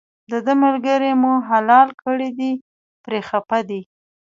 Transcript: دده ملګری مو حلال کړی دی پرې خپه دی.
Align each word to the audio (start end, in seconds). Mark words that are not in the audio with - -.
دده 0.31 0.53
ملګری 0.63 1.11
مو 1.21 1.33
حلال 1.49 1.89
کړی 2.03 2.29
دی 2.39 2.51
پرې 3.03 3.19
خپه 3.29 3.59
دی. 3.69 3.81